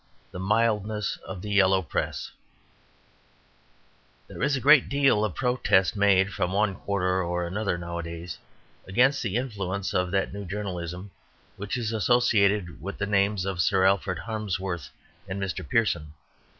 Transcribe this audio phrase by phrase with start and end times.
[0.31, 2.31] The Mildness of the Yellow Press
[4.27, 8.39] There is a great deal of protest made from one quarter or another nowadays
[8.87, 11.11] against the influence of that new journalism
[11.55, 14.89] which is associated with the names of Sir Alfred Harmsworth
[15.27, 15.69] and Mr.
[15.69, 16.15] Pearson.